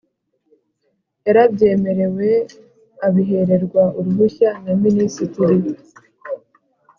yarabyemerewe 1.25 2.29
abihererwa 3.05 3.83
uruhushya 3.99 4.49
na 4.63 4.73
Minisitiri 4.83 5.55